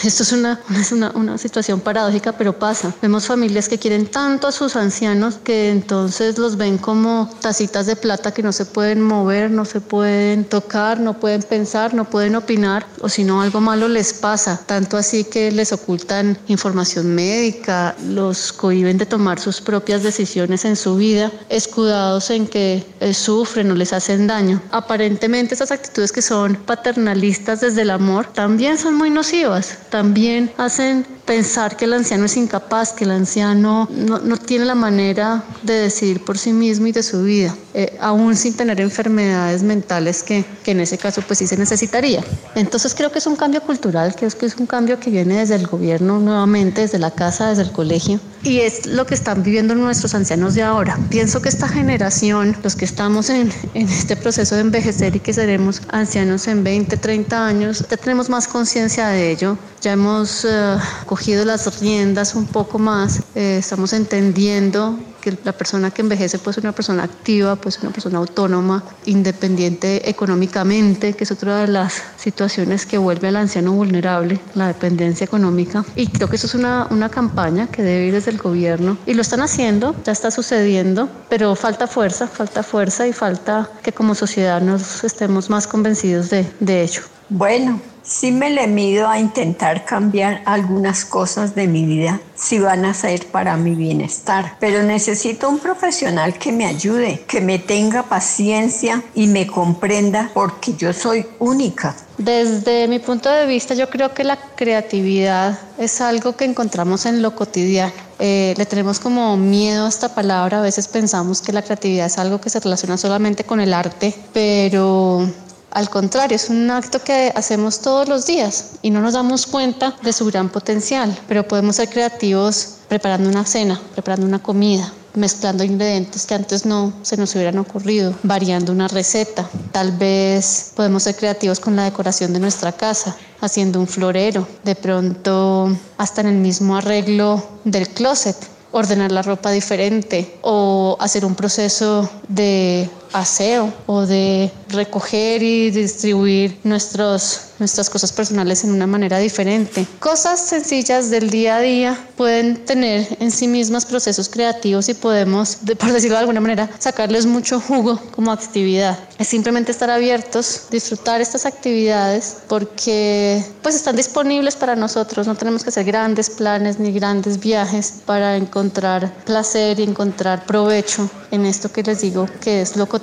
Esto 0.05 0.25
es 0.25 0.33
una, 0.33 0.61
una, 0.93 1.11
una, 1.11 1.39
situación 1.39 1.79
paradójica, 1.79 2.33
pero 2.33 2.59
pasa. 2.59 2.93
Vemos 3.01 3.27
familias 3.27 3.69
que 3.69 3.79
quieren 3.79 4.07
tanto 4.07 4.49
a 4.49 4.53
sus 4.53 4.75
ancianos 4.75 5.39
que 5.45 5.71
entonces 5.71 6.39
los 6.39 6.57
ven 6.57 6.79
como 6.79 7.31
tacitas 7.41 7.87
de 7.87 7.95
plata 7.95 8.33
que 8.33 8.43
no 8.43 8.53
se 8.53 8.65
pueden 8.67 9.01
mover, 9.01 9.51
no 9.51 9.65
se 9.65 9.81
pueden 9.81 10.45
tocar, 10.45 10.99
no 10.99 11.21
pueden 11.21 11.43
pensar, 11.43 11.95
no 11.95 12.09
pueden 12.11 12.35
opinar, 12.35 12.85
o 13.01 13.09
si 13.09 13.23
no, 13.23 13.43
algo 13.43 13.61
malo 13.61 13.87
les 13.87 14.13
pasa. 14.13 14.61
Tanto 14.67 14.97
así 14.97 15.25
que 15.25 15.53
les 15.53 15.73
ocultan 15.73 16.37
información 16.49 17.15
médica, 17.15 17.95
los 18.09 18.53
cohiben 18.53 18.99
de 18.99 19.07
tomar 19.07 19.39
sus 19.39 19.61
propias 19.61 20.03
decisiones 20.03 20.65
en 20.65 20.75
su 20.75 20.97
vida, 20.97 21.31
escudados 21.49 22.31
en 22.31 22.49
que 22.49 22.85
eh, 22.99 23.15
sufren 23.15 23.71
o 23.71 23.75
les 23.75 23.93
hacen 23.93 24.27
daño. 24.27 24.61
Aparentemente, 24.73 25.55
esas 25.55 25.71
actitudes 25.71 26.11
que 26.11 26.23
son 26.23 26.57
paternalistas 26.57 27.61
desde 27.61 27.83
el 27.83 27.91
amor 27.91 28.27
también 28.33 28.79
son 28.79 28.95
muy 28.95 29.11
nocivas 29.11 29.79
también 29.93 30.51
hacen 30.57 31.05
pensar 31.27 31.77
que 31.77 31.85
el 31.85 31.93
anciano 31.93 32.25
es 32.25 32.39
incapaz, 32.39 32.95
que 32.95 33.05
el 33.05 33.11
anciano 33.11 33.89
no, 33.91 34.19
no 34.21 34.39
tiene 34.39 34.65
la 34.65 34.75
manera 34.75 35.45
de 35.63 35.75
decidir 35.75 36.25
por 36.25 36.39
sí 36.39 36.53
mismo 36.53 36.87
y 36.87 36.93
de 36.93 37.03
su 37.03 37.23
vida, 37.23 37.55
eh, 37.75 37.97
aún 38.01 38.35
sin 38.35 38.55
tener 38.55 38.81
enfermedades 38.81 39.63
mentales 39.63 40.23
que, 40.23 40.47
que, 40.65 40.71
en 40.71 40.81
ese 40.81 40.97
caso 40.97 41.21
pues 41.21 41.39
sí 41.41 41.47
se 41.47 41.59
necesitaría. 41.59 42.25
Entonces 42.55 42.95
creo 42.95 43.13
que 43.13 43.19
es 43.19 43.27
un 43.27 43.37
cambio 43.37 43.61
cultural, 43.61 44.15
creo 44.17 44.31
que 44.31 44.47
es 44.47 44.57
un 44.57 44.67
cambio 44.67 44.99
que 44.99 45.11
viene 45.11 45.39
desde 45.39 45.57
el 45.57 45.67
gobierno 45.67 46.19
nuevamente, 46.19 46.81
desde 46.81 46.99
la 46.99 47.11
casa, 47.11 47.51
desde 47.51 47.63
el 47.63 47.73
colegio, 47.73 48.19
y 48.43 48.61
es 48.61 48.87
lo 48.87 49.07
que 49.07 49.15
están 49.15 49.43
viviendo 49.43 49.75
nuestros 49.75 50.15
ancianos 50.15 50.55
de 50.55 50.63
ahora. 50.63 50.99
Pienso 51.11 51.43
que 51.43 51.51
esta 51.51 51.69
generación, 51.69 52.57
los 52.65 52.77
que 52.77 52.87
estamos 52.87 53.29
en, 53.29 53.53
en 53.75 53.89
este 53.89 54.17
proceso 54.17 54.55
de 54.55 54.63
envejecer 54.63 55.17
y 55.17 55.21
que 55.21 55.35
seremos 55.35 55.83
ancianos 55.91 56.49
en 56.49 56.65
20, 56.65 56.97
30 56.97 57.47
años, 57.47 57.85
ya 57.91 57.97
tenemos 57.99 58.31
más 58.31 58.49
conciencia 58.49 59.09
de 59.09 59.31
ello, 59.31 59.59
ya 59.83 59.93
hemos... 59.93 60.45
Uh, 60.45 60.79
cogido 61.13 61.45
las 61.45 61.79
riendas 61.79 62.35
un 62.35 62.47
poco 62.47 62.79
más, 62.79 63.21
eh, 63.35 63.59
estamos 63.59 63.93
entendiendo 63.93 64.99
que 65.21 65.37
la 65.45 65.53
persona 65.53 65.91
que 65.91 66.01
envejece 66.01 66.39
puede 66.39 66.55
ser 66.55 66.65
una 66.65 66.73
persona 66.73 67.03
activa, 67.03 67.55
puede 67.55 67.73
ser 67.73 67.83
una 67.83 67.93
persona 67.93 68.17
autónoma, 68.17 68.83
independiente 69.05 70.09
económicamente, 70.09 71.13
que 71.13 71.25
es 71.25 71.31
otra 71.31 71.59
de 71.59 71.69
las 71.69 72.03
situaciones 72.17 72.87
que 72.87 72.97
vuelve 72.97 73.29
al 73.29 73.37
anciano 73.37 73.73
vulnerable, 73.73 74.41
la 74.55 74.69
dependencia 74.69 75.25
económica. 75.27 75.85
Y 75.95 76.07
creo 76.07 76.29
que 76.29 76.37
eso 76.37 76.47
es 76.47 76.55
una, 76.55 76.89
una 76.91 77.11
campaña 77.11 77.67
que 77.67 77.83
debe 77.83 78.07
ir 78.07 78.15
desde 78.15 78.31
el 78.31 78.39
gobierno 78.39 78.97
y 79.05 79.13
lo 79.13 79.21
están 79.21 79.43
haciendo, 79.43 79.95
ya 80.03 80.13
está 80.13 80.31
sucediendo, 80.31 81.11
pero 81.29 81.55
falta 81.55 81.87
fuerza, 81.87 82.27
falta 82.27 82.63
fuerza 82.63 83.07
y 83.07 83.13
falta 83.13 83.71
que 83.83 83.93
como 83.93 84.15
sociedad 84.15 84.63
nos 84.63 85.05
estemos 85.05 85.51
más 85.51 85.67
convencidos 85.67 86.31
de, 86.31 86.51
de 86.59 86.83
ello. 86.83 87.03
Bueno, 87.35 87.81
Sí 88.05 88.33
me 88.33 88.51
le 88.51 88.67
mido 88.67 89.09
a 89.09 89.21
intentar 89.21 89.85
cambiar 89.85 90.43
algunas 90.45 91.05
cosas 91.05 91.55
de 91.55 91.69
mi 91.69 91.87
vida 91.87 92.21
si 92.35 92.59
van 92.59 92.85
a 92.85 92.95
ser 92.95 93.27
para 93.29 93.57
mi 93.57 93.77
bienestar, 93.77 94.57
pero 94.59 94.83
necesito 94.83 95.49
un 95.49 95.61
profesional 95.61 96.37
que 96.37 96.51
me 96.51 96.67
ayude, 96.67 97.23
que 97.29 97.41
me 97.41 97.61
tenga 97.61 98.03
paciencia 98.03 99.05
y 99.15 99.29
me 99.29 99.47
comprenda 99.47 100.33
porque 100.35 100.75
yo 100.75 100.93
soy 100.93 101.25
única. 101.39 101.95
Desde 102.19 102.89
mi 102.89 102.99
punto 102.99 103.31
de 103.31 103.47
vista, 103.47 103.75
yo 103.75 103.89
creo 103.89 104.13
que 104.13 104.25
la 104.25 104.37
creatividad 104.57 105.59
es 105.79 106.01
algo 106.01 106.37
que 106.37 106.45
encontramos 106.45 107.07
en 107.07 107.23
lo 107.23 107.37
cotidiano. 107.37 107.93
Eh, 108.19 108.55
le 108.57 108.67
tenemos 108.67 109.01
como 109.01 109.37
miedo 109.37 109.87
a 109.87 109.89
esta 109.89 110.15
palabra, 110.15 110.59
a 110.59 110.63
veces 110.63 110.87
pensamos 110.87 111.41
que 111.41 111.53
la 111.53 111.63
creatividad 111.63 112.07
es 112.07 112.19
algo 112.19 112.41
que 112.41 112.51
se 112.51 112.61
relaciona 112.61 112.97
solamente 112.97 113.45
con 113.45 113.61
el 113.61 113.75
arte, 113.75 114.15
pero 114.33 115.29
al 115.73 115.89
contrario, 115.89 116.37
es 116.37 116.51
un 116.51 116.71
acto 116.71 117.03
que 117.03 117.33
hacemos 117.35 117.81
todos 117.81 118.09
los 118.09 118.27
días 118.27 118.73
y 118.83 118.91
no 118.91 119.01
nos 119.01 119.15
damos 119.15 119.47
cuenta 119.47 119.97
de 120.03 120.13
su 120.13 120.27
gran 120.27 120.51
potencial, 120.51 121.19
pero 121.27 121.49
podemos 121.49 121.77
ser 121.77 121.89
creativos 121.89 122.77
preparando 122.89 123.31
una 123.31 123.47
cena, 123.47 123.81
preparando 123.93 124.27
una 124.27 124.43
comida, 124.43 124.93
mezclando 125.15 125.65
ingredientes 125.65 126.27
que 126.27 126.35
antes 126.35 126.67
no 126.67 126.93
se 127.01 127.17
nos 127.17 127.35
hubieran 127.35 127.57
ocurrido, 127.57 128.15
variando 128.23 128.71
una 128.71 128.87
receta. 128.89 129.49
Tal 129.73 129.93
vez 129.93 130.73
podemos 130.77 131.05
ser 131.05 131.17
creativos 131.17 131.59
con 131.59 131.75
la 131.75 131.85
decoración 131.85 132.35
de 132.35 132.41
nuestra 132.41 132.73
casa, 132.73 133.17
haciendo 133.41 133.81
un 133.81 133.87
florero, 133.87 134.47
de 134.65 134.75
pronto 134.75 135.75
hasta 135.97 136.21
en 136.21 136.27
el 136.29 136.37
mismo 136.37 136.77
arreglo 136.77 137.43
del 137.65 137.89
closet 137.89 138.37
ordenar 138.73 139.13
la 139.13 139.23
ropa 139.23 139.51
diferente 139.51 140.39
o 140.43 140.97
hacer 140.99 141.25
un 141.25 141.35
proceso 141.35 142.09
de 142.29 142.89
aseo 143.13 143.73
o 143.87 144.07
de 144.07 144.51
recoger 144.69 145.43
y 145.43 145.71
distribuir 145.71 146.59
nuestros, 146.65 147.53
nuestras 147.59 147.91
cosas 147.91 148.13
personales 148.13 148.65
en 148.65 148.73
una 148.73 148.87
manera 148.87 149.19
diferente. 149.19 149.87
Cosas 149.99 150.41
sencillas 150.41 151.11
del 151.11 151.31
día 151.31 151.57
a 151.57 151.61
día 151.61 152.07
pueden 152.17 152.65
tener 152.65 153.17
en 153.21 153.31
sí 153.31 153.47
mismas 153.47 153.85
procesos 153.85 154.29
creativos 154.29 154.89
y 154.89 154.95
podemos, 154.95 155.59
por 155.79 155.93
decirlo 155.93 156.17
de 156.17 156.21
alguna 156.21 156.41
manera, 156.41 156.71
sacarles 156.79 157.27
mucho 157.27 157.61
jugo 157.61 158.01
como 158.15 158.33
actividad. 158.33 158.99
Es 159.19 159.29
simplemente 159.29 159.73
estar 159.73 159.91
abiertos, 159.91 160.63
disfrutar 160.71 161.21
estas 161.21 161.47
actividades 161.47 162.39
porque 162.49 163.45
pues 163.63 163.75
están 163.75 163.97
disponibles 163.97 164.57
para 164.57 164.75
nosotros, 164.75 165.27
no 165.27 165.35
tenemos 165.35 165.63
que 165.63 165.69
hacer 165.69 165.85
grandes 165.85 166.31
planes 166.31 166.79
ni 166.79 166.93
grandes 166.93 167.39
viajes 167.39 167.95
para 168.07 168.37
encontrar 168.37 169.13
placer 169.25 169.79
y 169.81 169.85
encontrar 169.85 170.45
provecho 170.47 171.09
en 171.31 171.47
esto 171.47 171.71
que 171.71 171.83
les 171.83 172.01
digo 172.01 172.27
que 172.41 172.63
es 172.63 172.77
lo 172.77 172.87
cotidiano. 172.87 173.02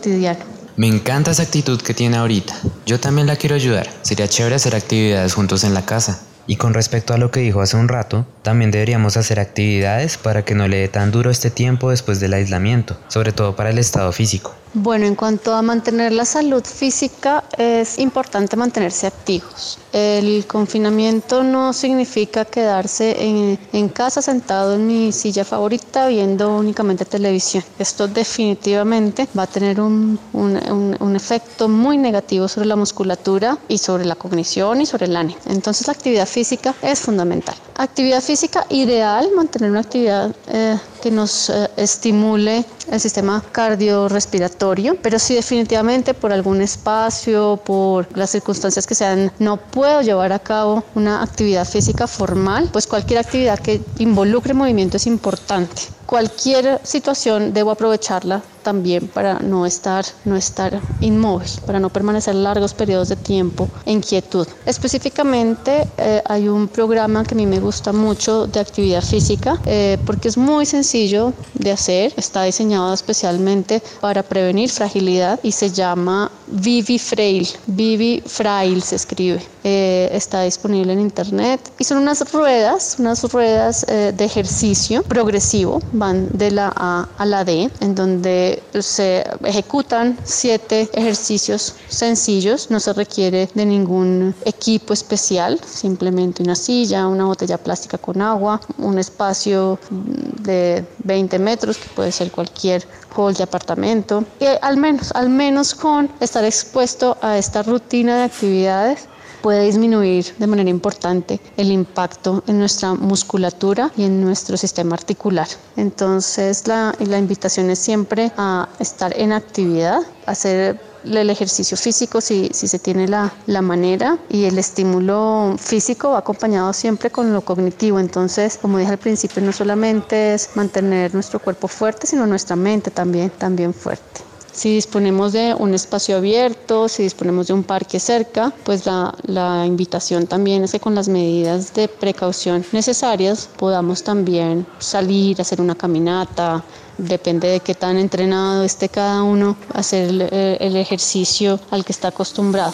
Me 0.76 0.88
encanta 0.88 1.32
esa 1.32 1.44
actitud 1.44 1.82
que 1.82 1.94
tiene 1.94 2.18
ahorita. 2.18 2.56
Yo 2.86 3.00
también 3.00 3.28
la 3.28 3.36
quiero 3.36 3.56
ayudar. 3.56 3.90
Sería 4.02 4.28
chévere 4.28 4.56
hacer 4.56 4.76
actividades 4.76 5.34
juntos 5.34 5.64
en 5.64 5.74
la 5.74 5.86
casa. 5.86 6.22
Y 6.48 6.56
con 6.56 6.74
respecto 6.74 7.14
a 7.14 7.18
lo 7.18 7.30
que 7.30 7.42
dijo 7.42 7.62
hace 7.62 7.78
un 7.78 7.88
rato, 7.88 8.26
también 8.42 8.72
deberíamos 8.72 9.18
hacer 9.18 9.40
actividades 9.40 10.18
para 10.18 10.44
que 10.44 10.56
no 10.56 10.68
le 10.68 10.78
dé 10.78 10.88
tan 10.88 11.12
duro 11.12 11.30
este 11.30 11.52
tiempo 11.52 11.92
después 11.92 12.20
del 12.20 12.34
aislamiento, 12.34 12.98
sobre 13.08 13.34
todo 13.34 13.56
para 13.56 13.70
el 13.70 13.78
estado 13.78 14.12
físico. 14.12 14.56
Bueno, 14.74 15.08
en 15.08 15.16
cuanto 15.16 15.56
a 15.56 15.64
mantener 15.64 16.12
la 16.12 16.26
salud 16.26 16.64
física, 16.64 17.44
es 17.58 17.98
importante 17.98 18.56
mantenerse 18.56 19.08
activos. 19.08 19.80
El 19.92 20.46
confinamiento 20.46 21.44
no 21.44 21.74
significa 21.74 22.46
quedarse 22.46 23.58
en, 23.74 23.90
casa 23.90 24.22
sentado 24.22 24.76
en 24.76 24.86
mi 24.86 25.12
silla 25.12 25.44
favorita 25.44 26.08
viendo 26.08 26.56
únicamente 26.56 27.04
televisión. 27.06 27.64
Esto 27.80 28.08
definitivamente 28.08 29.28
va 29.36 29.44
a 29.44 29.48
tener 29.48 29.82
un, 29.82 30.20
un 30.34 31.16
efecto 31.16 31.68
muy 31.68 31.98
negativo 31.98 32.48
sobre 32.48 32.68
la 32.68 32.76
musculatura 32.76 33.58
y 33.68 33.80
sobre 33.80 34.06
la 34.06 34.14
cognición 34.14 34.82
y 34.82 34.86
sobre 34.86 35.08
el 35.08 35.16
ánimo. 35.16 35.40
Entonces 35.48 35.88
la 35.88 35.94
actividad 35.94 36.28
física 36.28 36.76
es 36.84 37.00
fundamental. 37.00 37.56
Actividad 37.76 38.22
física 38.22 38.68
ideal, 38.70 39.32
mantener 39.36 39.72
una 39.72 39.80
actividad 39.80 40.36
eh, 40.48 40.78
que 41.00 41.12
nos 41.12 41.50
eh, 41.50 41.70
estimule 41.78 42.66
el 42.92 43.00
sistema 43.00 43.44
cardiorrespiratorio, 43.52 44.98
pero 45.02 45.20
si 45.20 45.36
definitivamente 45.36 46.14
por 46.14 46.32
algún 46.32 46.62
espacio, 46.62 47.58
por 47.64 48.08
las 48.18 48.30
circunstancias 48.32 48.86
que 48.86 48.96
sean, 48.96 49.32
no 49.40 49.58
puedo 49.58 50.02
llevar 50.02 50.34
a 50.34 50.40
cabo 50.40 50.84
una 50.96 51.24
actividad 51.24 51.66
física 51.66 52.08
formal, 52.08 52.70
pues 52.72 52.88
cualquier 52.88 53.20
actividad 53.20 53.60
que 53.60 53.82
involucre 54.00 54.54
movimiento 54.54 54.98
es 54.98 55.08
importante. 55.08 55.84
Cualquier 56.06 56.80
situación 56.84 57.54
debo 57.54 57.72
aprovecharla 57.72 58.42
también 58.70 59.08
para 59.08 59.40
no 59.40 59.66
estar, 59.66 60.06
no 60.26 60.36
estar 60.36 60.80
inmóvil, 61.02 61.50
para 61.66 61.80
no 61.80 61.90
permanecer 61.90 62.36
largos 62.36 62.76
periodos 62.76 63.10
de 63.10 63.16
tiempo 63.16 63.68
en 63.84 64.00
quietud. 64.00 64.48
Específicamente 64.64 65.88
eh, 65.98 66.22
hay 66.26 66.48
un 66.48 66.68
programa 66.68 67.24
que 67.24 67.34
a 67.34 67.38
mí 67.38 67.48
me 67.48 67.60
gusta 67.60 67.92
mucho 67.92 68.46
de 68.46 68.60
actividad 68.60 69.02
física 69.02 69.60
eh, 69.66 69.98
porque 70.06 70.28
es 70.28 70.38
muy 70.38 70.68
sencillo 70.68 71.34
de 71.56 71.72
hacer, 71.72 72.14
está 72.16 72.44
diseñado 72.44 72.94
especialmente 72.94 73.82
para 74.02 74.22
prevenir 74.22 74.70
fragilidad 74.70 75.40
y 75.42 75.52
se 75.52 75.72
llama 75.72 76.32
Vivi 76.46 77.00
Frail, 77.00 77.48
Vivi 77.66 78.22
Frail 78.24 78.84
se 78.84 78.98
escribe. 78.98 79.42
Eh, 79.64 80.10
está 80.14 80.44
disponible 80.44 80.94
en 80.94 81.02
internet 81.02 81.60
y 81.80 81.84
son 81.84 81.98
unas 81.98 82.20
ruedas, 82.32 82.96
unas 83.00 83.24
ruedas 83.34 83.86
de 83.88 84.26
ejercicio 84.32 85.04
progresivo 85.04 85.82
van 85.92 86.30
de 86.34 86.52
la 86.52 86.72
A 86.76 87.10
a 87.18 87.26
la 87.26 87.44
D, 87.44 87.70
en 87.82 87.96
donde 87.96 88.59
se 88.80 89.24
ejecutan 89.44 90.18
siete 90.24 90.90
ejercicios 90.94 91.76
sencillos, 91.88 92.70
no 92.70 92.80
se 92.80 92.94
requiere 92.94 93.50
de 93.54 93.66
ningún 93.66 94.36
equipo 94.46 94.94
especial, 94.94 95.60
simplemente 95.66 96.44
una 96.44 96.56
silla, 96.56 97.08
una 97.08 97.26
botella 97.26 97.58
plástica 97.58 97.98
con 97.98 98.22
agua, 98.22 98.62
un 98.78 98.98
espacio 99.00 99.80
de 99.90 100.86
20 101.04 101.40
metros, 101.40 101.78
que 101.78 101.90
puede 101.90 102.12
ser 102.12 102.32
cualquier 102.32 102.86
hall 103.16 103.34
de 103.34 103.44
apartamento, 103.44 104.24
y 104.40 104.46
al 104.62 104.78
menos, 104.78 105.12
al 105.14 105.30
menos 105.30 105.76
con 105.76 106.10
estar 106.20 106.44
expuesto 106.44 107.18
a 107.22 107.38
esta 107.38 107.64
rutina 107.64 108.18
de 108.18 108.24
actividades 108.24 109.08
puede 109.42 109.66
disminuir 109.66 110.26
de 110.38 110.48
manera 110.48 110.70
importante 110.70 111.40
el 111.58 111.72
impacto 111.72 112.44
en 112.48 112.60
nuestra 112.60 112.94
musculatura 112.94 113.92
y 113.98 114.04
en 114.04 114.22
nuestro 114.22 114.58
sistema 114.58 114.96
articular. 114.96 115.48
Entonces 115.76 116.68
la, 116.68 116.94
la 117.00 117.18
invitación 117.18 117.70
es 117.70 117.80
siempre 117.80 118.32
a 118.38 118.70
estar 118.80 119.18
en 119.18 119.32
actividad, 119.32 120.02
hacer 120.26 120.80
el 121.04 121.30
ejercicio 121.30 121.78
físico 121.78 122.22
si, 122.22 122.50
si 122.54 122.68
se 122.68 122.80
tiene 122.80 123.08
la, 123.08 123.34
la, 123.46 123.62
manera 123.62 124.18
y 124.30 124.46
el 124.46 124.58
estímulo 124.58 125.56
físico 125.58 126.16
acompañado 126.16 126.74
siempre 126.74 127.10
con 127.10 127.32
lo 127.34 127.42
cognitivo. 127.42 128.00
Entonces, 128.00 128.58
como 128.62 128.78
dije 128.78 128.92
al 128.92 128.98
principio, 128.98 129.42
no 129.42 129.52
solamente 129.52 130.34
es 130.34 130.50
mantener 130.56 131.14
nuestro 131.14 131.40
cuerpo 131.40 131.68
fuerte, 131.68 132.08
sino 132.08 132.26
nuestra 132.26 132.56
mente 132.56 132.92
también, 132.92 133.30
también 133.30 133.74
fuerte. 133.74 134.29
Si 134.60 134.74
disponemos 134.74 135.32
de 135.32 135.56
un 135.58 135.74
espacio 135.74 136.18
abierto, 136.18 136.90
si 136.90 137.04
disponemos 137.04 137.48
de 137.48 137.54
un 137.54 137.64
parque 137.64 137.98
cerca, 137.98 138.52
pues 138.66 138.86
la, 138.86 139.16
la, 139.24 139.66
invitación 139.66 140.28
también 140.28 140.66
es 140.66 140.74
que 140.74 140.82
con 140.82 140.96
las 140.96 141.08
medidas 141.08 141.74
de 141.74 141.88
precaución 141.88 142.66
necesarias 142.74 143.48
podamos 143.56 144.04
también 144.04 144.68
salir, 144.78 145.40
hacer 145.40 145.62
una 145.62 145.76
caminata, 145.76 146.62
depende 146.98 147.48
de 147.48 147.62
qué 147.62 147.74
tan 147.74 147.96
entrenado 147.96 148.66
esté 148.66 148.90
cada 148.90 149.24
uno, 149.24 149.56
hacer 149.74 150.10
el, 150.10 150.22
el 150.60 150.76
ejercicio 150.76 151.58
al 151.72 151.86
que 151.86 151.94
está 151.94 152.10
acostumbrado. 152.10 152.74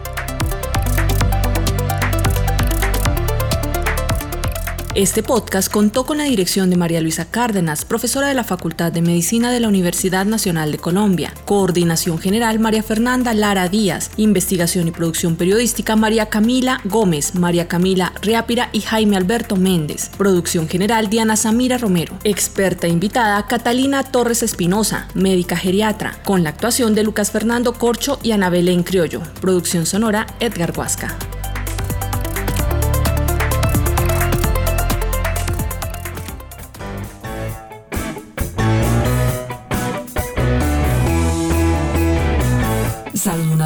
Este 4.93 5.23
podcast 5.23 5.71
contó 5.71 6.05
con 6.05 6.17
la 6.17 6.25
dirección 6.25 6.69
de 6.69 6.75
María 6.75 6.99
Luisa 6.99 7.23
Cárdenas, 7.23 7.85
profesora 7.85 8.27
de 8.27 8.33
la 8.33 8.43
Facultad 8.43 8.91
de 8.91 9.01
Medicina 9.01 9.49
de 9.49 9.61
la 9.61 9.69
Universidad 9.69 10.25
Nacional 10.25 10.69
de 10.73 10.79
Colombia. 10.79 11.33
Coordinación 11.45 12.19
General 12.19 12.59
María 12.59 12.83
Fernanda 12.83 13.33
Lara 13.33 13.69
Díaz. 13.69 14.11
Investigación 14.17 14.89
y 14.89 14.91
producción 14.91 15.37
periodística 15.37 15.95
María 15.95 16.25
Camila 16.25 16.81
Gómez, 16.83 17.35
María 17.35 17.69
Camila 17.69 18.11
Riápira 18.21 18.67
y 18.73 18.81
Jaime 18.81 19.15
Alberto 19.15 19.55
Méndez. 19.55 20.09
Producción 20.17 20.67
General 20.67 21.09
Diana 21.09 21.37
Samira 21.37 21.77
Romero. 21.77 22.19
Experta 22.25 22.89
invitada 22.89 23.47
Catalina 23.47 24.03
Torres 24.03 24.43
Espinosa, 24.43 25.07
médica 25.13 25.55
geriatra, 25.55 26.21
con 26.25 26.43
la 26.43 26.49
actuación 26.49 26.95
de 26.95 27.03
Lucas 27.03 27.31
Fernando 27.31 27.71
Corcho 27.71 28.19
y 28.23 28.31
Ana 28.31 28.49
Belén 28.49 28.83
Criollo. 28.83 29.21
Producción 29.39 29.85
sonora 29.85 30.27
Edgar 30.41 30.73
Huasca. 30.77 31.17